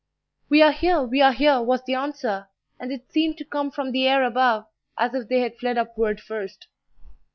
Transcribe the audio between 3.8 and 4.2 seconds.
the